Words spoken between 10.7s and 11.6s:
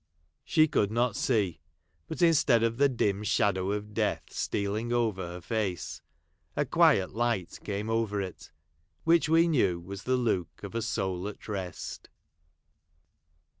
a soul at